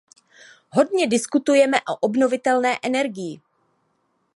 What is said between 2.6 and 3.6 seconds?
energii.